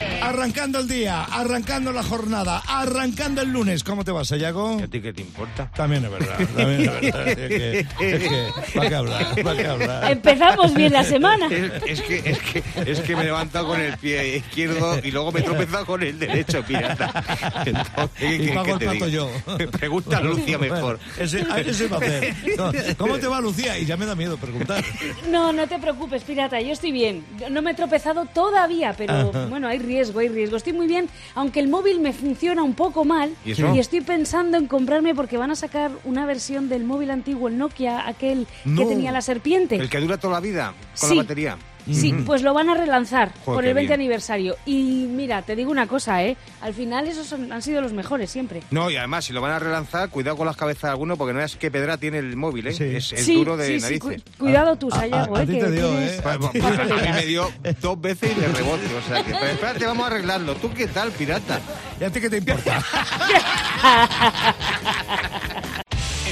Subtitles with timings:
[0.00, 3.84] Arrancando el día, arrancando la jornada, arrancando el lunes.
[3.84, 4.78] ¿Cómo te vas, Sayago?
[4.82, 5.70] ¿A ti qué te importa?
[5.74, 7.28] También es verdad, también es verdad.
[7.28, 9.42] Es que, es que, ¿para qué hablar?
[9.42, 10.10] ¿Para qué hablar?
[10.12, 11.48] Empezamos bien la semana.
[11.50, 15.10] Es, es que, es, que, es que me he levantado con el pie izquierdo y
[15.10, 17.62] luego me he tropezado con el derecho, pirata.
[17.66, 19.08] Entonces, ¿qué Y pago el te plato diga?
[19.08, 19.30] yo.
[19.70, 20.98] Pregunta a Lucia mejor.
[21.18, 22.34] Ese, a ese va a hacer.
[22.56, 23.78] No, ¿Cómo te va, Lucía?
[23.78, 24.82] Y ya me da miedo preguntar.
[25.30, 27.24] No, no te preocupes, pirata, yo estoy bien.
[27.50, 30.56] No me he tropezado todavía, pero bueno, hay riesgo, hay riesgo.
[30.56, 33.34] Estoy muy bien, aunque el móvil me funciona un poco mal.
[33.44, 37.58] ¿Y estoy pensando en comprarme porque van a sacar una versión del móvil antiguo, el
[37.58, 38.82] Nokia, aquel No.
[38.82, 39.76] que tenía la serpiente.
[39.76, 41.16] El que dura toda la vida con Sí.
[41.16, 41.56] la batería.
[41.92, 44.00] Sí, pues lo van a relanzar Joder, por el 20 bien.
[44.00, 44.56] aniversario.
[44.66, 46.36] Y mira, te digo una cosa, ¿eh?
[46.60, 48.62] Al final esos son- han sido los mejores siempre.
[48.70, 51.32] No, y además, si lo van a relanzar, cuidado con las cabezas de alguno, porque
[51.32, 52.72] no es que Pedra tiene el móvil, ¿eh?
[52.74, 52.84] Sí.
[52.84, 54.22] Es, es sí, duro de sí, sí, narices.
[54.22, 55.46] cu- cuidado tú, A- a- Sayago, a ¿eh?
[55.46, 56.22] ti que te dio, tienes- ¿eh?
[56.24, 57.50] A mí me dio
[57.80, 59.32] dos veces y de rebote, o sea que...
[59.32, 60.54] Pero espérate, vamos a arreglarlo.
[60.56, 61.60] ¿Tú qué tal, pirata?
[62.00, 62.82] ¿Y a ti qué te importa?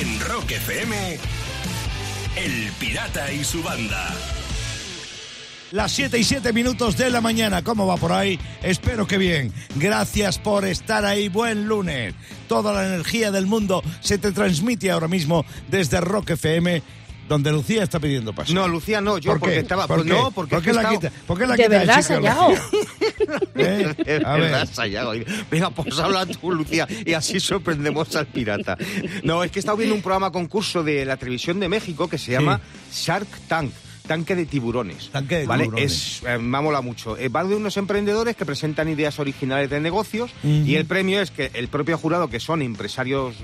[0.00, 1.18] En Rock FM,
[2.36, 4.14] El Pirata y su banda.
[5.70, 7.62] Las 7 y 7 minutos de la mañana.
[7.62, 8.38] ¿Cómo va por ahí?
[8.62, 9.52] Espero que bien.
[9.76, 11.28] Gracias por estar ahí.
[11.28, 12.14] Buen lunes.
[12.48, 16.82] Toda la energía del mundo se te transmite ahora mismo desde Rock FM,
[17.28, 18.54] donde Lucía está pidiendo paso.
[18.54, 19.60] No, Lucía no, yo ¿Por porque qué?
[19.60, 19.86] estaba...
[19.86, 20.18] ¿Por pues qué?
[20.18, 21.12] no, porque ¿Por qué la quita?
[21.26, 22.54] ¿Por qué la De quita verdad, el sitio, Sayago.
[22.54, 22.58] ¿Eh?
[23.54, 24.24] Ver.
[24.24, 25.12] verdad, Sayago.
[25.50, 28.78] Venga, pues habla tú, Lucía, y así sorprendemos al pirata.
[29.22, 32.16] No, es que he estado viendo un programa concurso de la televisión de México que
[32.16, 32.58] se llama
[32.90, 33.70] Shark Tank.
[34.08, 35.10] Tanque de tiburones.
[35.10, 35.64] Tanque de ¿vale?
[35.64, 35.92] tiburones.
[35.92, 37.16] Es, eh, me mola mucho.
[37.16, 41.30] Eh, va de unos emprendedores que presentan ideas originales de negocios y el premio es
[41.30, 43.36] que el propio jurado, que son empresarios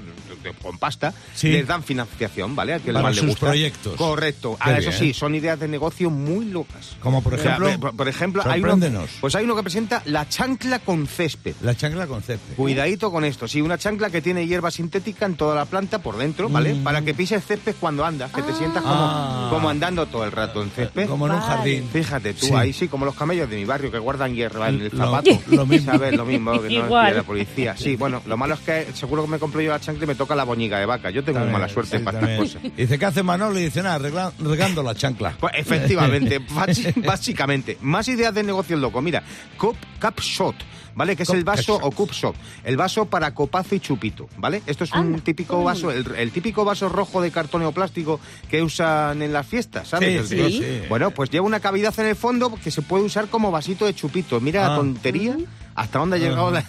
[0.52, 1.48] con pasta, Sí.
[1.50, 2.74] les dan financiación, ¿vale?
[2.74, 3.46] A quien Para más le sus gusta.
[3.46, 3.94] proyectos.
[3.96, 4.56] Correcto.
[4.62, 6.96] Qué Ah, eso sí, son ideas de negocio muy locas.
[7.00, 7.80] Como por O sea, ejemplo.
[7.80, 11.54] por, por ejemplo, hay uno, pues hay uno que presenta la chancla con césped.
[11.62, 12.54] La chancla con césped.
[12.56, 16.16] Cuidadito con esto, sí, una chancla que tiene hierba sintética en toda la planta por
[16.16, 16.74] dentro, ¿vale?
[16.74, 16.82] Mm.
[16.84, 19.48] Para que pises césped cuando andas, que te sientas como, Ah.
[19.50, 21.08] como andando todo el rato en césped.
[21.08, 21.88] Como en un jardín.
[21.92, 22.52] Fíjate tú, Sí.
[22.54, 25.30] ahí sí, como los camellos de mi barrio que guardan hierba en el zapato.
[25.48, 25.92] lo mismo.
[25.92, 26.16] ¿Sabes?
[26.16, 27.76] Lo mismo que no la policía.
[27.76, 30.14] Sí, bueno, lo malo es que seguro que me compro yo la chancla y me
[30.14, 31.10] toca la boñiga de vaca.
[31.10, 32.42] Yo tengo También, mala suerte sí, para también.
[32.42, 32.76] estas cosas.
[32.76, 33.58] Dice, ¿qué hace Manolo?
[33.58, 35.36] Y dice, nada, regla- regando la chancla.
[35.38, 36.38] Pues efectivamente,
[37.04, 37.78] básicamente.
[37.80, 39.00] Más ideas de negocio loco.
[39.00, 39.22] Mira,
[39.58, 40.54] Cup, cup Shot,
[40.94, 41.16] ¿vale?
[41.16, 42.34] Que es Cup el vaso, o Cup Shot,
[42.64, 44.62] el vaso para copazo y chupito, ¿vale?
[44.66, 48.20] Esto es un típico vaso, el, el típico vaso rojo de cartón o plástico
[48.50, 50.28] que usan en las fiestas, ¿sabes?
[50.28, 50.82] Sí, sí, sí.
[50.88, 53.94] Bueno, pues lleva una cavidad en el fondo que se puede usar como vasito de
[53.94, 54.40] chupito.
[54.40, 54.68] Mira Ah.
[54.70, 55.36] la tontería.
[55.74, 56.64] Hasta dónde ha llegado la-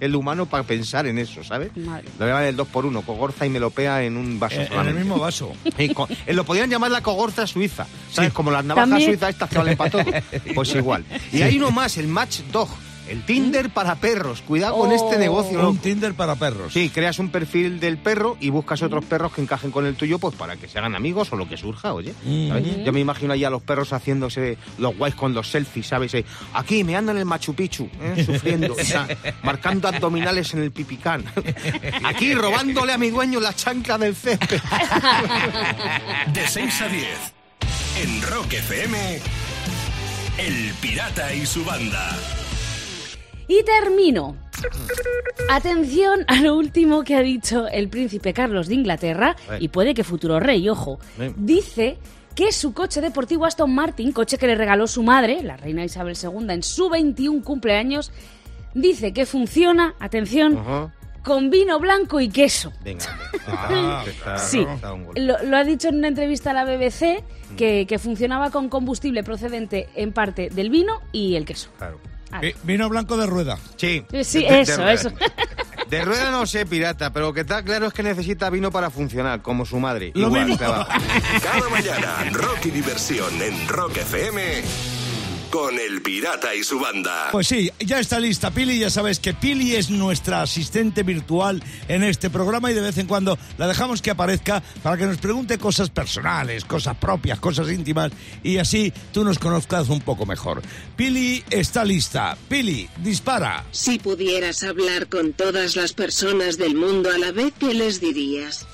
[0.00, 1.76] el humano para pensar en eso, ¿sabes?
[1.76, 2.04] Madre.
[2.18, 5.52] Lo llaman el 2x1, cogorza y melopea en un vaso Eh, en el mismo vaso.
[5.78, 8.32] Eh, lo podrían llamar la cogorza suiza, ¿sabes?
[8.32, 9.10] Como las navajas También.
[9.10, 10.04] suizas estas que valen para todo.
[10.54, 11.04] Pues igual.
[11.32, 12.68] Y hay uno más, el Match Dog,
[13.10, 14.40] el Tinder para perros.
[14.42, 14.94] Cuidado con Oh.
[14.94, 15.78] este negocio, Un loco.
[15.82, 16.72] Tinder para perros.
[16.72, 20.18] Sí, creas un perfil del perro y buscas otros perros que encajen con el tuyo,
[20.18, 22.14] pues para que se hagan amigos o lo que surja, oye.
[22.48, 22.84] ¿sabes?
[22.84, 26.14] Yo me imagino ahí a los perros haciéndose los guays con los selfies, ¿sabes?
[26.14, 28.22] Eh, Aquí me ando en el Machu Picchu, ¿eh?
[28.26, 29.06] sufriendo, o sea,
[29.42, 31.24] marcando abdominales en el pipicán.
[32.04, 34.60] Aquí robándole a mi dueño la chancla del césped.
[36.32, 37.08] De 6 a 10.
[38.02, 39.20] En Rock FM,
[40.38, 42.16] El Pirata y su banda.
[43.50, 44.36] Y termino.
[45.50, 50.04] Atención a lo último que ha dicho el príncipe Carlos de Inglaterra, y puede que
[50.04, 51.00] futuro rey, ojo.
[51.36, 51.98] Dice
[52.36, 56.16] que su coche deportivo Aston Martin, coche que le regaló su madre, la reina Isabel
[56.22, 58.12] II, en su 21 cumpleaños,
[58.72, 60.94] dice que funciona, atención, Ajá.
[61.24, 62.72] con vino blanco y queso.
[62.84, 63.04] Venga,
[63.48, 64.64] Ah, está- Sí,
[65.16, 67.24] lo, lo ha dicho en una entrevista a la BBC
[67.56, 71.70] que, que funcionaba con combustible procedente en parte del vino y el queso.
[71.78, 71.98] Claro.
[72.40, 73.58] Vi- Vino blanco de rueda.
[73.76, 74.92] Sí, Sí, de- eso, rueda.
[74.92, 75.10] eso.
[75.88, 78.90] De rueda no sé, pirata, pero lo que está claro es que necesita vino para
[78.90, 80.12] funcionar, como su madre.
[80.14, 80.58] Lo Igual, mismo.
[81.42, 84.62] Cada mañana, rock y diversión en Rock FM
[85.50, 87.28] con El Pirata y su banda.
[87.32, 92.04] Pues sí, ya está lista Pili, ya sabes que Pili es nuestra asistente virtual en
[92.04, 95.58] este programa y de vez en cuando la dejamos que aparezca para que nos pregunte
[95.58, 98.12] cosas personales, cosas propias, cosas íntimas
[98.42, 100.62] y así tú nos conozcas un poco mejor.
[100.96, 102.36] Pili está lista.
[102.48, 103.64] Pili, dispara.
[103.72, 108.66] Si pudieras hablar con todas las personas del mundo a la vez, ¿qué les dirías?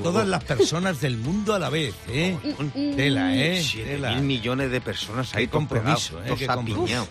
[0.00, 2.36] Todas las personas del mundo a la vez, ¿eh?
[2.96, 3.64] Tela, ¿eh?
[3.84, 4.14] Tela.
[4.14, 6.34] mil millones de personas ahí Qué compromiso, ¿eh?
[6.36, 7.08] Qué compromiso.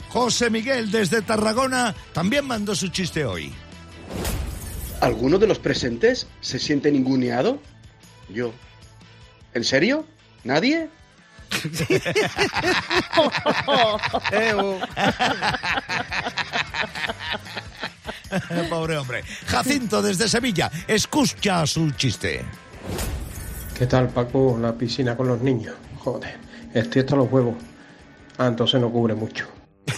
[0.10, 3.54] José Miguel, desde Tarragona, también mandó su chiste hoy.
[5.02, 7.62] ¿Alguno de los presentes se siente ninguneado?
[8.30, 8.52] Yo.
[9.54, 10.06] ¿En serio?
[10.44, 10.90] ¿Nadie?
[18.70, 19.24] Pobre hombre.
[19.46, 22.46] Jacinto, desde Sevilla, escucha su chiste.
[23.78, 24.58] ¿Qué tal, Paco?
[24.62, 25.76] La piscina con los niños.
[26.00, 26.36] Joder,
[26.74, 27.56] estoy hasta los huevos.
[28.38, 29.48] Ah, entonces no cubre mucho.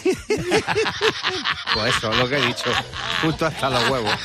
[1.73, 2.69] Pues eso es lo que he dicho.
[3.21, 4.11] Justo hasta los huevos.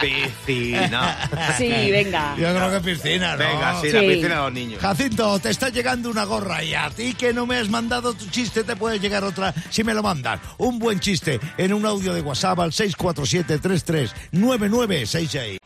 [0.00, 1.28] Piscina.
[1.56, 2.34] Sí, venga.
[2.36, 3.38] Yo creo que piscina, ¿no?
[3.38, 4.06] Venga, sí, la Sí.
[4.08, 4.80] piscina de los niños.
[4.82, 8.26] Jacinto, te está llegando una gorra y a ti que no me has mandado tu
[8.26, 10.40] chiste te puede llegar otra si me lo mandas.
[10.58, 15.58] Un buen chiste en un audio de WhatsApp al 647-339966.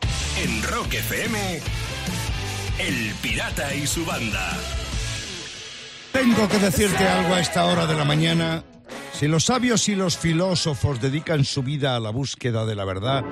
[0.43, 1.61] En Rock FM.
[2.77, 4.51] El pirata y su banda.
[6.15, 8.63] Tengo que decirte algo a esta hora de la mañana.
[9.11, 13.25] Si los sabios y los filósofos dedican su vida a la búsqueda de la verdad,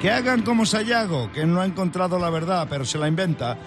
[0.00, 3.58] que hagan como Sayago, que no ha encontrado la verdad, pero se la inventa.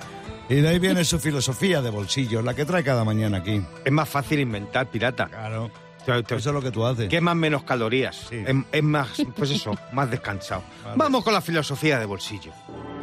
[0.47, 3.61] Y de ahí viene su filosofía de bolsillo, la que trae cada mañana aquí.
[3.83, 5.25] Es más fácil inventar, pirata.
[5.25, 5.69] Claro.
[6.07, 7.09] Eso es lo que tú haces.
[7.09, 8.27] Que es más menos calorías.
[8.29, 8.38] Sí.
[8.47, 10.63] Es, es más, pues eso, más descansado.
[10.85, 10.95] Vale.
[10.95, 12.53] Vamos con la filosofía de bolsillo.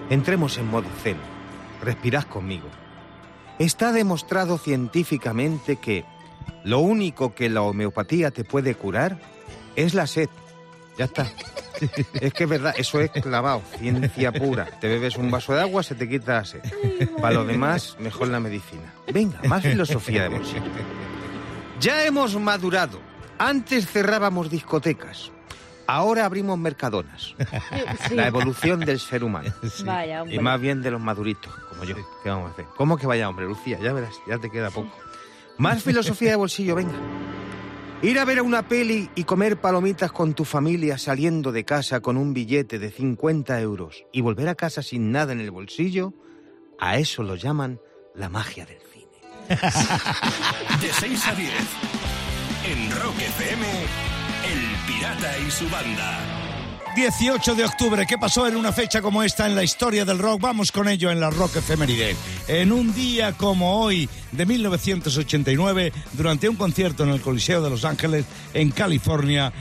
[0.08, 1.19] Entremos en modo zen.
[1.82, 2.70] Respirad conmigo.
[3.59, 6.05] Está demostrado científicamente que
[6.65, 9.19] lo único que la homeopatía te puede curar
[9.77, 10.29] es la sed.
[10.99, 11.31] Ya está.
[12.21, 14.67] Es que es verdad, eso es clavado, ciencia pura.
[14.81, 16.61] Te bebes un vaso de agua, se te quita la sed.
[17.21, 18.95] Para lo demás, mejor la medicina.
[19.12, 20.62] Venga, más filosofía de bolsillo.
[21.81, 23.01] Ya hemos madurado.
[23.39, 25.33] Antes cerrábamos discotecas.
[25.87, 27.35] Ahora abrimos mercadonas.
[28.09, 28.15] Sí.
[28.17, 29.53] La evolución del ser humano.
[29.85, 30.37] Vaya, hombre.
[30.37, 31.97] Y más bien de los maduritos, como yo.
[32.23, 32.67] ¿Qué vamos a hacer?
[32.77, 33.79] ¿Cómo que vaya, hombre, Lucía?
[33.81, 34.91] Ya verás, ya te queda poco.
[35.56, 36.93] Más filosofía de bolsillo, venga.
[38.03, 42.01] Ir a ver a una peli y comer palomitas con tu familia saliendo de casa
[42.01, 46.13] con un billete de 50 euros y volver a casa sin nada en el bolsillo,
[46.79, 47.81] a eso lo llaman
[48.15, 49.06] la magia del cine.
[50.81, 51.51] De 6 a 10.
[52.67, 54.14] En Rock FM.
[54.44, 56.20] El pirata y su banda.
[56.94, 60.41] 18 de octubre, ¿qué pasó en una fecha como esta en la historia del rock?
[60.41, 62.15] Vamos con ello en la Rock Efeméride.
[62.46, 67.84] En un día como hoy de 1989, durante un concierto en el Coliseo de Los
[67.84, 69.53] Ángeles, en California,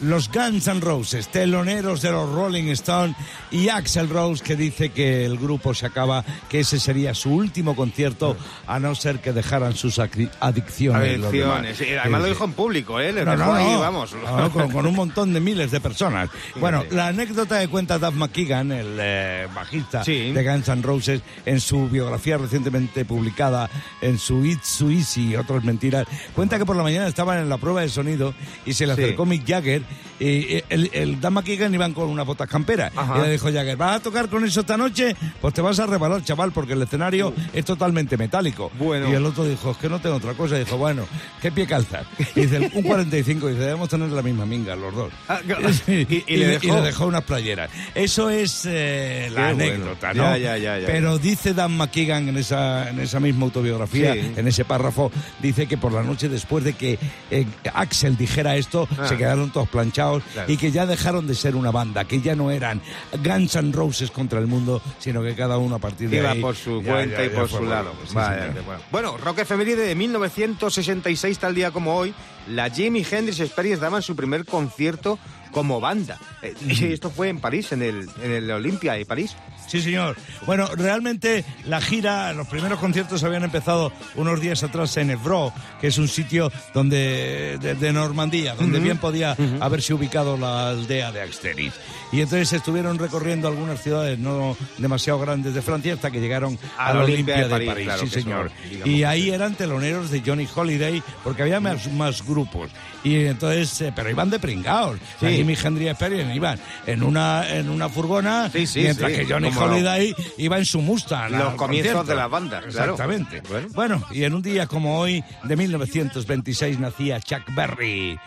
[0.00, 3.16] los Guns N' Roses, teloneros de los Rolling Stones
[3.50, 7.74] y Axel Rose que dice que el grupo se acaba, que ese sería su último
[7.74, 8.36] concierto
[8.66, 11.18] a no ser que dejaran sus adicciones.
[11.24, 11.80] Adicciones.
[12.00, 13.12] Además lo dijo en público, ¿eh?
[13.12, 13.80] Le No, dejó no, ahí, no.
[13.80, 14.14] vamos.
[14.52, 16.30] Con, con un montón de miles de personas.
[16.56, 20.32] Bueno, la anécdota que cuenta Duff McKagan, el eh, bajista Sí.
[20.32, 23.68] de Guns N' Roses, en su biografía recientemente publicada
[24.00, 27.48] en su It's So Easy y otras mentiras, cuenta que por la mañana estaban en
[27.48, 29.82] la prueba de sonido y se le acercó Mick Jagger
[30.20, 32.90] y el, el Dan McKeegan iban con unas botas camperas.
[32.96, 33.18] Ajá.
[33.18, 35.14] Y le dijo Jagger, ¿vas a tocar con eso esta noche?
[35.40, 38.70] Pues te vas a rebalar, chaval, porque el escenario es totalmente metálico.
[38.78, 39.08] Bueno.
[39.10, 40.56] Y el otro dijo, es que no tengo otra cosa.
[40.56, 41.06] Y dijo, bueno,
[41.40, 42.04] ¿qué pie calzas?
[42.34, 43.48] Y dice, un 45.
[43.48, 45.12] Y dice, debemos tener la misma minga, los dos.
[45.28, 45.38] Ah,
[45.86, 46.82] y, Y- y y le le dejó.
[46.82, 47.70] dejó unas playeras.
[47.94, 49.64] Eso es eh, la Qué bueno.
[49.74, 50.36] anécdota, Ya, ¿no?
[50.36, 50.86] ya, ya, ya.
[50.86, 54.32] Pero dice Dan McKeegan en esa, en esa misma autobiografía, Sí.
[54.36, 56.98] en ese párrafo, dice que por la noche después de que
[57.30, 59.06] eh, Axel dijera esto, Ah.
[59.06, 60.52] se quedaron todos planchados Claro.
[60.52, 62.82] y que ya dejaron de ser una banda, que ya no eran
[63.24, 66.40] Guns N' Roses contra el mundo, sino que cada uno a partir de Iba ahí...
[66.40, 67.92] por su ya- cuenta ya- y por su bueno, lado.
[68.06, 68.54] sí, Vaya, señor.
[68.54, 68.80] qué bueno.
[68.90, 72.12] Bueno, rock efeméride de 1966, tal día como hoy,
[72.48, 75.18] la Jimi Hendrix Experience daban su primer concierto
[75.50, 76.18] como banda.
[76.42, 76.54] Eh,
[76.92, 79.36] esto fue en París, en el, en el Olympia de París.
[79.66, 80.16] Sí, señor.
[80.46, 85.88] Bueno, realmente la gira, los primeros conciertos habían empezado unos días atrás en Evreux, que
[85.88, 91.20] es un sitio donde de, de Normandía, donde bien podía haberse ubicado la aldea de
[91.22, 91.74] Axteris.
[92.12, 96.88] Y entonces estuvieron recorriendo algunas ciudades no demasiado grandes de Francia hasta que llegaron A
[96.88, 97.84] a la Olimpia Olimpia de de París, París.
[97.84, 98.50] claro, sí, señor.
[98.82, 102.70] son, Y ahí eran teloneros de Johnny Holiday, porque había más, más grupos.
[103.04, 104.98] Y entonces, eh, pero iban de pringados.
[105.20, 105.37] Sí.
[105.38, 109.60] Jimi Hendrix Experience iban en una, en una furgona, mientras que Johnny no.
[109.60, 111.32] Holiday iba en su Mustang.
[111.32, 112.04] Los comienzos concierto.
[112.04, 112.92] de las bandas, claro.
[112.92, 113.42] Exactamente.
[113.48, 113.68] Bueno.
[113.74, 114.06] Bueno.
[114.10, 118.18] y en un día como hoy, de 1926, nacía Chuck Berry.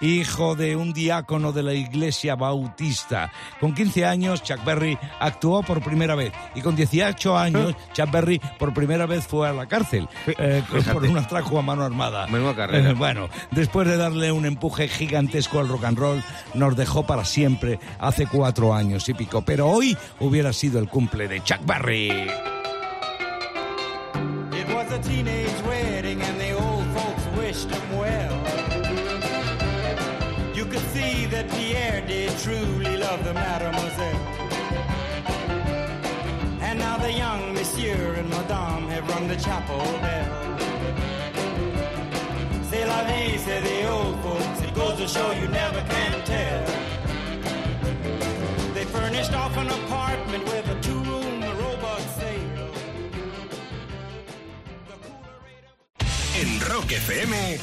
[0.00, 3.32] Hijo de un diácono de la iglesia bautista.
[3.60, 6.32] Con 15 años, Chuck Berry actuó por primera vez.
[6.54, 10.08] Y con 18 años, Chuck Berry por primera vez fue a la cárcel.
[10.26, 10.62] eh,
[10.92, 12.26] por un atraco a mano armada.
[12.28, 12.90] Menuda carrera.
[12.90, 16.22] Eh, bueno, después de darle un empuje gigantesco al rock and roll,
[16.54, 19.42] nos dejó para siempre hace cuatro años y pico.
[19.42, 22.57] Pero hoy hubiera sido el cumple de Chuck Berry.
[39.38, 40.28] Chapel bell.
[42.70, 44.60] C'est la vie, say the old folks.
[44.62, 46.64] It goes to show you never can tell.
[48.74, 52.70] They furnished off an apartment with a two-room robot sale.
[56.40, 57.58] En Rock FM,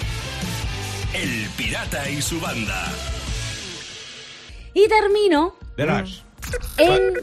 [1.13, 2.83] El Pirata y su banda.
[4.73, 6.24] Y termino Verás.
[6.77, 7.13] En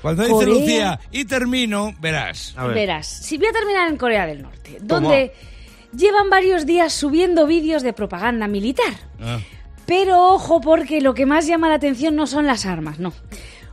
[0.00, 0.48] Cuando dice Corea.
[0.48, 2.54] Lucía y termino, verás.
[2.56, 2.74] A ver.
[2.74, 5.32] Verás, si voy a terminar en Corea del Norte, donde
[5.96, 8.94] llevan varios días subiendo vídeos de propaganda militar.
[9.20, 9.38] Ah.
[9.86, 13.12] Pero ojo, porque lo que más llama la atención no son las armas, no.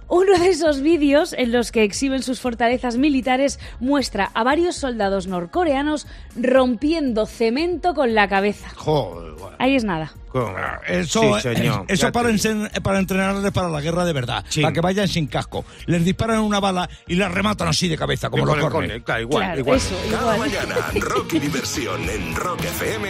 [0.09, 5.27] Uno de esos vídeos en los que exhiben sus fortalezas militares muestra a varios soldados
[5.27, 8.69] norcoreanos rompiendo cemento con la cabeza.
[8.75, 9.29] Joder.
[9.59, 10.11] Ahí es nada.
[10.29, 10.53] ¿Cómo?
[10.87, 11.85] Eso, Sí, señor.
[11.87, 14.45] eso Ya para, te- ensen- para entrenarles para la guerra de verdad.
[14.49, 14.61] Sí.
[14.61, 15.65] Para que vayan sin casco.
[15.85, 19.01] Les disparan una bala y las rematan así de cabeza, como los cornes.
[19.03, 19.77] claro, igual, claro, igual.
[19.77, 20.49] eso, Cada igual.
[20.51, 23.07] mañana, rock y diversión en Rock FM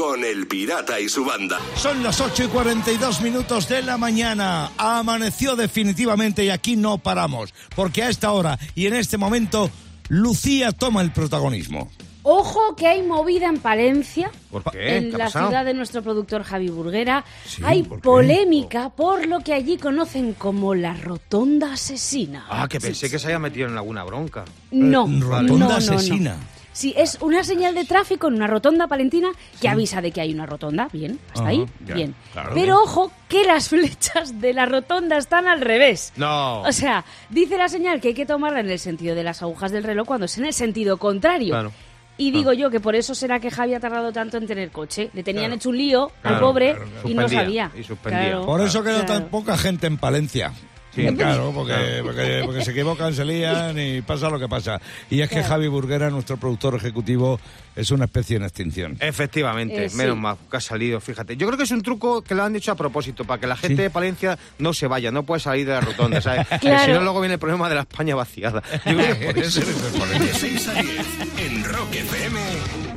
[0.00, 1.58] con El Pirata y su banda.
[1.76, 4.70] Son las 8 y 42 minutos de la mañana.
[4.78, 7.52] Amaneció definitivamente y aquí no paramos.
[7.76, 9.70] Porque a esta hora y en este momento,
[10.08, 11.90] Lucía toma el protagonismo.
[12.22, 14.30] Ojo que hay movida en Palencia.
[14.50, 14.96] ¿Por qué?
[14.96, 15.48] En ¿Qué ha la pasado?
[15.48, 17.22] ciudad de nuestro productor Javi Burguera.
[17.44, 22.46] Sí, hay polémica por lo que allí conocen como la rotonda asesina.
[22.48, 24.46] Ah, que pensé que se había metido en alguna bronca.
[24.70, 26.59] No, Eh, rotonda no, no, no.
[26.72, 30.32] Sí, es una señal de tráfico en una rotonda palentina que avisa de que hay
[30.32, 30.88] una rotonda.
[30.92, 32.14] Bien, hasta ahí, ya, bien.
[32.32, 32.52] claro.
[32.54, 36.12] Pero ojo que las flechas de la rotonda están al revés.
[36.16, 36.62] No.
[36.62, 39.72] O sea, dice la señal que hay que tomarla en el sentido de las agujas
[39.72, 41.50] del reloj cuando es en el sentido contrario.
[41.54, 41.72] Claro.
[42.16, 45.08] Y digo yo que por eso será que Javi ha tardado tanto en tener coche.
[45.14, 45.54] Le tenían Claro.
[45.56, 47.08] hecho un lío al Claro, pobre claro, claro.
[47.08, 47.80] y no Suspendía, sabía.
[47.80, 48.20] y suspendía.
[48.28, 49.20] Claro, Por eso queda claro.
[49.22, 50.52] tan poca gente en Palencia.
[50.94, 51.06] Sí.
[51.14, 54.80] claro, porque, porque, porque se equivocan, se lían y pasa lo que pasa.
[55.08, 55.48] Y es que Claro.
[55.48, 57.38] Javi Burguera, nuestro productor ejecutivo,
[57.76, 58.96] es una especie en extinción.
[59.00, 59.96] Efectivamente, Eh, sí.
[59.96, 61.36] menos mal que ha salido, fíjate.
[61.36, 63.56] Yo creo que es un truco que lo han hecho a propósito, para que la
[63.56, 63.82] gente Sí.
[63.82, 66.46] de Palencia no se vaya, no puede salir de la rotonda, ¿sabes?
[66.60, 66.84] Claro.
[66.84, 68.62] Si no, luego viene el problema de la España vaciada.
[68.86, 69.60] Yo creo que por eso.
[69.60, 71.06] De 6 a 10
[71.38, 72.40] en Rock FM,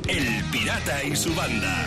[0.07, 1.85] El Pirata y su banda.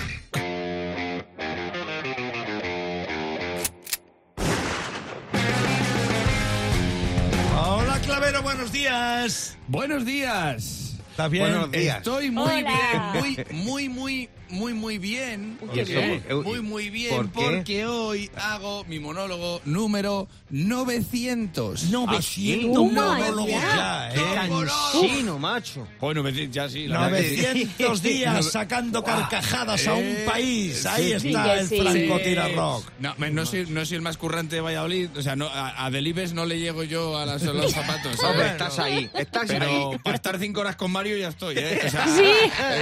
[8.17, 9.59] Clavero, buenos días.
[9.69, 10.97] Buenos días.
[11.11, 11.51] ¿Estás bien?
[11.51, 11.99] Buenos días.
[11.99, 13.13] Estoy muy Hola.
[13.13, 15.59] bien, muy, muy, muy, muy, muy bien.
[15.75, 16.23] ¿Y eso ¿Eh?
[16.45, 21.85] Muy, muy bien, ¿por porque hoy hago mi monólogo número 900.
[21.91, 23.61] 900 Oh my monólogos God.
[23.61, 24.21] ya, ¿eh?
[24.35, 25.87] Cansino, macho.
[26.01, 26.87] Bueno, ya sí.
[26.87, 30.87] la verdad que- 900 días sacando carcajadas a un Eh, país.
[30.87, 31.69] Ahí está el.
[31.69, 32.19] Franco.
[32.21, 32.85] Tira Rock.
[33.01, 35.09] No, no, soy, no soy el más currante de Valladolid.
[35.17, 38.17] O sea, no, a, a Delibes no le llego yo a, las- a los zapatos.
[38.17, 38.31] ¿sabes?
[38.31, 39.99] Hombre, estás ahí, estás Pero ahí.
[40.03, 41.81] para estar cinco horas con Mario ya estoy, ¿eh?
[41.87, 42.23] O sea, Sí.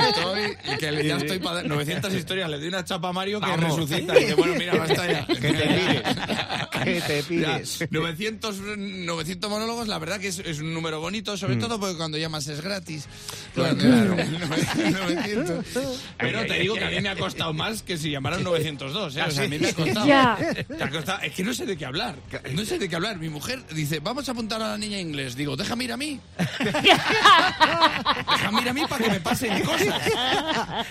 [0.08, 2.50] estoy, y que ya estoy para 900 historias.
[2.50, 3.76] Le doy una chapa a Mario que Vamos.
[3.78, 4.16] resucita.
[4.18, 5.26] Y dice, bueno, mira, basta ya.
[5.26, 6.13] Que te pires.
[6.84, 7.84] Que te Ya, pires.
[7.90, 12.18] 900, 900 monólogos, la verdad que es, es un número bonito, sobre todo porque cuando
[12.18, 13.06] llamas es gratis.
[13.54, 15.64] Claro, 900.
[16.18, 19.22] Pero te digo que a mí me ha costado más que si llamaran 902, ¿eh?
[19.26, 20.06] O sea, a mí me ha costado.
[20.06, 20.38] Ya.
[20.80, 21.20] Ha costado.
[21.22, 22.16] Es que no sé de qué hablar.
[22.52, 23.18] No sé de qué hablar.
[23.18, 25.36] Mi mujer dice, vamos a apuntar a la niña inglés.
[25.36, 26.20] Digo, déjame ir a mí.
[28.30, 30.02] déjame ir a mí para que me pasen cosas.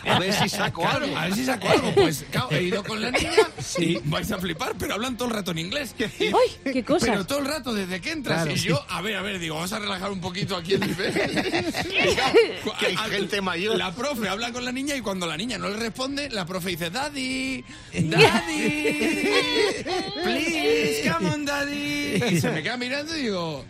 [0.05, 1.17] A ver si saco Claro, algo.
[1.17, 1.91] a ver si saco algo.
[1.93, 3.29] Pues claro, he ido con la niña
[3.77, 5.95] y vais a flipar, pero hablan todo el rato en inglés.
[5.99, 7.09] ¡Ay, qué cosas!
[7.09, 8.45] pero todo el rato, desde que entras.
[8.49, 11.13] y yo, a ver, a ver, digo, vamos a relajar un poquito aquí el nivel.
[11.13, 13.77] Que hay a- gente mayor.
[13.77, 16.69] La profe habla con la niña y cuando la niña no le responde, la profe
[16.71, 17.63] dice, Daddy,
[17.93, 19.83] Daddy,
[20.23, 22.21] please, come on, Daddy.
[22.31, 23.65] Y se me queda mirando y digo...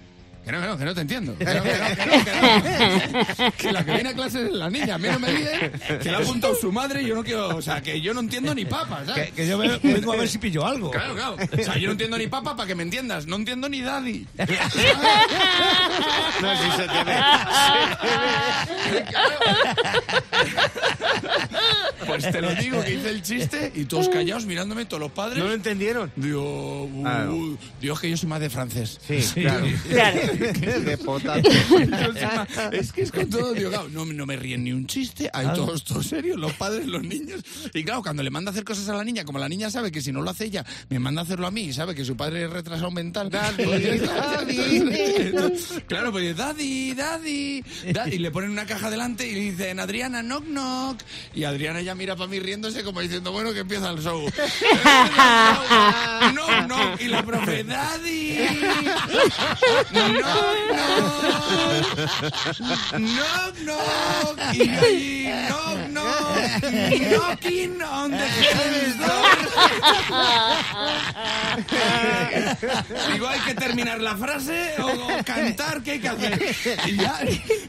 [0.45, 1.35] Que no, que no, que no te entiendo.
[1.37, 3.51] Que, no, que, no, que, no, que, no.
[3.57, 4.95] Que la que viene a clase es la niña.
[4.95, 5.71] A mí no me dice
[6.01, 7.55] que la ha apuntado su madre y yo no quiero...
[7.55, 9.29] O sea, que yo no entiendo ni papa, ¿sabes?
[9.29, 10.91] Que, que yo ve- vengo a ver si pillo algo.
[10.91, 11.35] Claro, claro.
[11.35, 13.25] O sea, yo no entiendo ni papa para que me entiendas.
[13.25, 14.27] No entiendo ni daddy.
[16.41, 17.15] No, si se te ve.
[22.05, 25.39] Pues te lo digo, que hice el chiste y todos callados mirándome, todos los padres.
[25.39, 26.11] ¿No lo entendieron?
[26.15, 27.57] Digo, uh, Ah, no.
[27.81, 28.99] Dios, que yo soy más de francés.
[29.07, 29.65] Sí, claro.
[29.89, 30.19] Claro.
[30.83, 31.49] De potato.
[32.71, 35.47] Es que es con todo, digo, claro, no, no me ríen ni un chiste, hay
[35.47, 35.53] Ah.
[35.53, 37.41] todos, todos serios, los padres, los niños.
[37.73, 39.91] Y claro, cuando le manda a hacer cosas a la niña, como la niña sabe
[39.91, 42.05] que si no lo hace ella, me manda a hacerlo a mí y sabe que
[42.05, 43.29] su padre es retrasado mental.
[43.29, 45.33] Daddy, pues, daddy.
[45.87, 48.15] Claro, pues daddy, daddy, daddy.
[48.15, 50.99] Y le ponen una caja delante y le dicen, Adriana, knock, knock.
[51.35, 54.25] Y Adriana ya mira para mí riéndose como diciendo, bueno, que empieza el show.
[56.33, 56.95] No, no.
[56.99, 58.37] Y la profe, daddy.
[59.91, 60.23] No, no.
[62.97, 64.39] Knock, knock.
[64.53, 66.37] Y yo allí, knock, knock.
[67.11, 69.32] Knocking on the heaven's door.
[73.13, 76.55] Digo, hay que terminar la frase o, o cantar, ¿qué hay que hacer?
[76.87, 77.19] Y ya,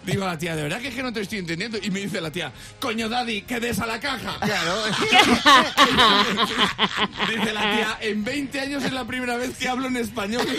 [0.04, 1.78] digo a la tía, de verdad que es que no te estoy entendiendo.
[1.82, 4.38] Y me dice la tía, coño, daddy, que des a la caja.
[4.40, 4.82] Claro.
[7.28, 10.46] Dice la tía, en 20 años es la primera vez que hablo en español.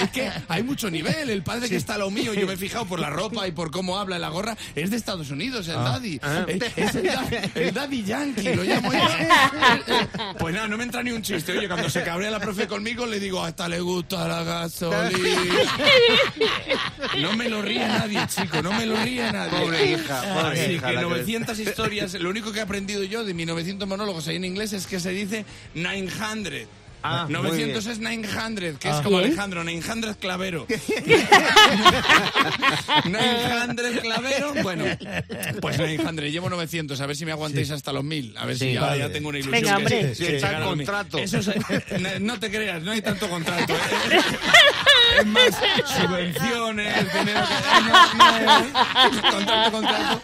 [0.00, 1.30] Es que hay mucho nivel.
[1.30, 3.52] El padre que está a lo mío, yo me he fijado por la ropa y
[3.52, 6.20] por cómo habla la gorra, es de Estados Unidos, el daddy.
[6.22, 6.44] Ah.
[6.46, 7.10] Es, es el,
[7.54, 8.98] el daddy yankee, lo llamo yo.
[10.38, 11.52] Pues nada, no me entra ni un chiste.
[11.56, 15.10] Oye, cuando se cabrea la profe conmigo, le digo, hasta le gusta la gasolina.
[17.20, 19.58] No me lo ríe nadie, chico, no me lo ríe nadie.
[19.58, 23.02] Pobre hija, pobre Así hija, que la que- 900 historias, lo único que he aprendido
[23.02, 26.68] yo de mis 900 monólogos ahí en inglés es que se dice 900.
[27.02, 27.92] Ah, muy 900 bien.
[27.96, 29.02] es 900, que es Ah.
[29.02, 29.18] como.
[29.18, 30.66] Alejandro, 900 clavero.
[33.04, 34.84] 900 clavero, bueno,
[35.60, 38.72] pues 900, llevo 900, a ver si me aguantáis hasta los 1000, a ver si
[38.74, 38.98] ya, vale.
[39.00, 39.62] ya tengo una ilusión.
[39.62, 40.14] Venga, que hombre.
[40.14, 40.86] Sí, que está llegar el a los 1000.
[40.86, 41.18] contrato.
[41.18, 41.48] Eso es-
[42.00, 43.74] no, no te creas, no hay tanto contrato.
[43.74, 44.20] ¿eh?
[45.20, 45.50] Es más,
[45.86, 47.54] subvenciones, dinero que...
[48.18, 50.22] No, no, contrato, contrato.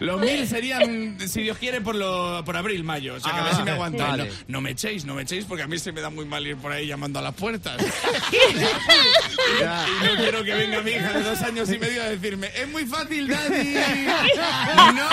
[0.00, 3.14] Los mil serían, si Dios quiere, por, lo, por abril, mayo.
[3.14, 4.24] O sea, que a ver si me vale.
[4.24, 6.46] No, no me echéis, no me echéis, porque a mí se me da muy mal
[6.46, 7.76] ir por ahí llamando a las puertas.
[9.60, 9.86] Ya.
[9.88, 12.68] Y no quiero que venga mi hija de dos años y medio a decirme, es
[12.68, 13.74] muy fácil, daddy.
[14.76, 15.08] No, no.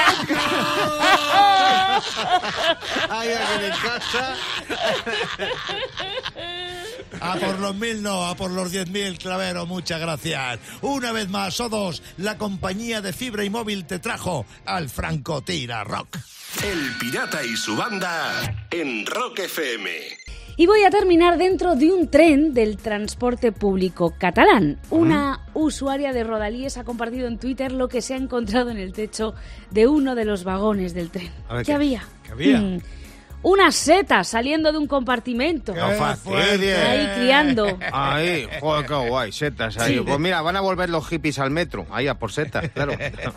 [3.10, 4.36] Hay alguien en casa.
[7.21, 10.60] A por los mil no, a por los diez mil, Clavero, muchas gracias.
[10.82, 15.41] Una vez más, o dos, la compañía de fibra y móvil te trajo al Franco
[15.41, 16.17] Tira Rock.
[16.63, 18.31] El pirata y su banda
[18.71, 19.89] en Rock FM.
[20.57, 24.79] Y voy a terminar dentro de un tren del transporte público catalán.
[24.89, 28.93] Una usuaria de Rodalíes ha compartido en Twitter lo que se ha encontrado en el
[28.93, 29.35] techo
[29.71, 31.31] de uno de los vagones del tren.
[31.49, 32.03] A ver, ¿Qué ¿qué- había?
[32.23, 32.57] qué había?
[32.61, 32.79] Mm,
[33.43, 35.75] una seta saliendo de un compartimento.
[35.75, 36.77] No fastidies.
[36.79, 37.77] Ahí criando.
[37.91, 39.95] Ahí, joder, qué guay, setas ahí.
[39.97, 40.03] Sí.
[40.07, 42.93] Pues mira, van a volver los hippies al metro, ahí a por setas, claro.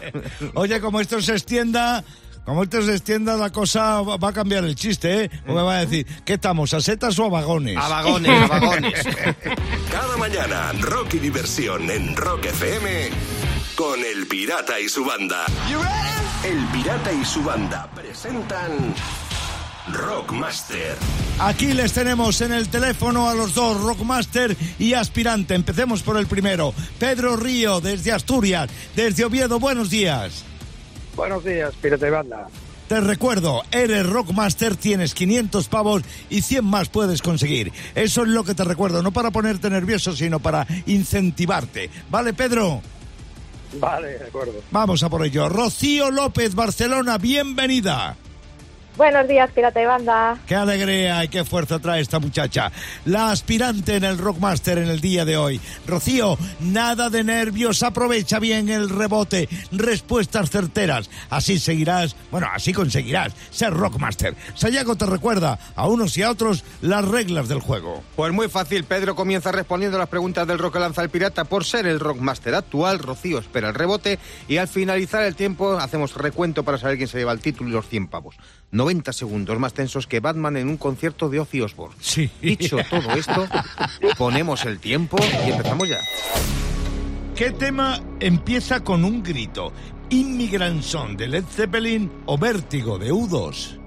[0.55, 2.05] Oye, como esto se extienda,
[2.49, 5.31] como esto se extienda, la cosa va a cambiar el chiste, ¿eh?
[5.45, 7.77] Porque va a decir, ¿qué estamos, a setas o a vagones?
[7.77, 9.05] A vagones, a vagones.
[9.93, 13.11] Cada mañana, rock y diversión en Rock FM
[13.75, 15.45] con El Pirata y su banda.
[16.43, 18.95] El Pirata y su banda presentan
[19.93, 20.97] Rockmaster.
[21.41, 25.55] Aquí les tenemos en el teléfono a los dos, Rockmaster y aspirante.
[25.55, 26.73] Empecemos por el primero.
[26.99, 29.61] Pedro Río, desde Asturias, desde Oviedo.
[29.61, 30.48] Buenos días.
[31.19, 32.47] Buenos días, Pirata y Banda.
[32.87, 37.73] Te recuerdo, eres Rockmaster, tienes 500 pavos y 100 más puedes conseguir.
[37.97, 41.91] Eso es lo que te recuerdo, no para ponerte nervioso, sino para incentivarte.
[42.09, 42.83] ¿Vale, Pedro?
[43.81, 44.63] Vale, de acuerdo.
[44.71, 45.49] Vamos a por ello.
[45.49, 48.17] Rocío López, Barcelona, bienvenida.
[48.99, 50.37] Buenos días, Pirata y Banda.
[50.45, 52.73] Qué alegría y qué fuerza trae esta muchacha.
[53.05, 55.61] La aspirante en el Rockmaster en el día de hoy.
[55.87, 59.49] Rocío, nada de nervios, aprovecha bien el rebote.
[59.71, 61.11] Respuestas certeras.
[61.31, 64.35] Así seguirás, bueno, así conseguirás ser Rockmaster.
[64.57, 68.03] Sayago te recuerda a unos y a otros las reglas del juego.
[68.17, 71.65] Pues muy fácil, Pedro comienza respondiendo las preguntas del rock que lanza el pirata por
[71.65, 76.65] ser el Rockmaster actual, Rocío espera el rebote y al finalizar el tiempo hacemos recuento
[76.65, 78.35] para saber quién se lleva el título y los 100 pavos.
[78.71, 81.97] 90 segundos más tensos que Batman en un concierto de Ozzy Osbourne.
[82.01, 82.31] Sí.
[82.43, 83.47] Dicho todo esto,
[84.17, 85.99] ponemos el tiempo y empezamos ya.
[87.35, 89.73] ¿Qué tema empieza con un grito?
[90.11, 93.79] ¿Immigrant Song de Led Zeppelin o Vértigo de U2?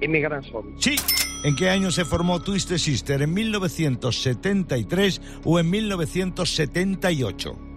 [0.00, 0.66] Immigrant Song.
[0.78, 0.96] Sí.
[1.44, 3.22] ¿En qué año se formó Twisted Sister?
[3.22, 7.73] ¿En 1973 o en 1978?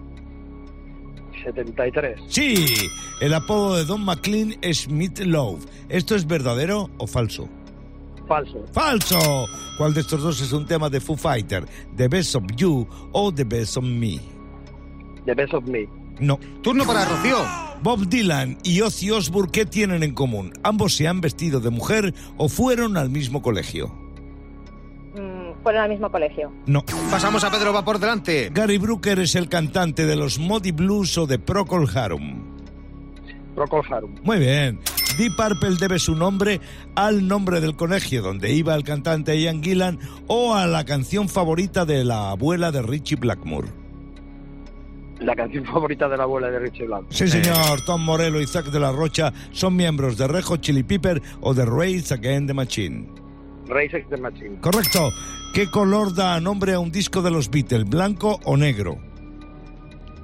[1.42, 2.20] 73.
[2.28, 2.74] Sí,
[3.20, 5.64] el apodo de Don McLean es Meat Love.
[5.88, 7.48] ¿Esto es verdadero o falso?
[8.26, 8.62] Falso.
[8.72, 9.46] ¡Falso!
[9.78, 11.64] ¿Cuál de estos dos es un tema de Foo Fighter?
[11.96, 14.20] ¿The Best of You o The Best of Me?
[15.24, 15.88] The Best of Me.
[16.20, 16.38] No.
[16.62, 17.38] Turno para Rocío.
[17.82, 20.52] Bob Dylan y Ozzy Osbourne, ¿qué tienen en común?
[20.62, 24.07] ¿Ambos se han vestido de mujer o fueron al mismo colegio?
[25.68, 26.50] Fueron al mismo colegio.
[26.64, 26.82] No.
[27.10, 28.48] Pasamos a Pedro, va por delante.
[28.50, 32.42] Gary Brooker es el cantante de los Muddy Blues o de Procol Harum.
[33.54, 34.14] Procol Harum.
[34.22, 34.80] Muy bien.
[35.18, 36.62] Deep Purple debe su nombre
[36.94, 41.84] al nombre del colegio donde iba el cantante Ian Gillan o a la canción favorita
[41.84, 43.68] de la abuela de Richie Blackmore.
[45.20, 47.08] La canción favorita de la abuela de Richie Blanco.
[47.10, 47.84] Sí, señor.
[47.84, 51.52] Tom Morello y Zack de la Rocha son miembros de Red Hot Chili Pepper o
[51.52, 53.17] de Rage Against the Machine.
[53.70, 54.58] Against the Machine.
[54.60, 55.10] Correcto.
[55.54, 57.88] ¿Qué color da nombre a un disco de los Beatles?
[57.88, 58.98] ¿Blanco o negro?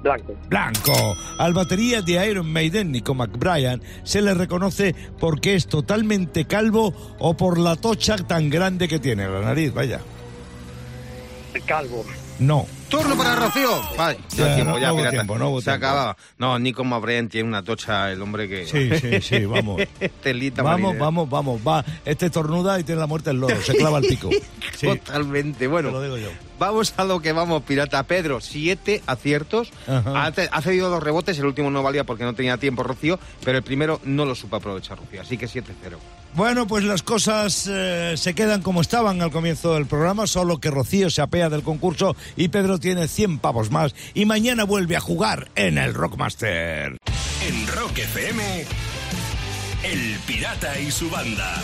[0.01, 0.35] Blanco.
[0.47, 1.15] Blanco.
[1.39, 7.35] Al batería de Iron Maiden, Nico McBrien, se le reconoce porque es totalmente calvo o
[7.35, 9.99] por la tocha tan grande que tiene la nariz, vaya.
[11.65, 12.05] Calvo.
[12.37, 12.67] No.
[12.95, 13.81] Turno para Rocío.
[13.97, 15.11] Vale, ya, tiempo, no- ya, no pirata.
[15.11, 15.71] tiempo, no Se tiempo.
[15.85, 16.17] acababa.
[16.37, 18.65] No, Nico Mabrén tiene una tocha, el hombre que...
[18.65, 19.81] Sí, sí, sí, vamos.
[20.23, 21.61] Telita Vamos, vamos, vamos.
[21.67, 24.29] Va, este tornuda y tiene la muerte el loro, se clava el pico.
[24.75, 25.67] Sí, Totalmente.
[25.67, 26.29] Bueno, te lo digo yo.
[26.59, 28.03] vamos a lo que vamos, pirata.
[28.03, 29.71] Pedro, siete aciertos.
[29.87, 33.57] Ha, ha cedido dos rebotes, el último no valía porque no tenía tiempo Rocío, pero
[33.57, 35.63] el primero no lo supo aprovechar Rocío, así que 7-0.
[36.33, 40.69] Bueno, pues las cosas eh, se quedan como estaban al comienzo del programa, solo que
[40.69, 44.99] Rocío se apea del concurso y Pedro tiene 100 pavos más y mañana vuelve a
[44.99, 46.99] jugar en el Rockmaster.
[47.47, 48.63] En Rock FM,
[49.83, 51.55] El Pirata y su banda.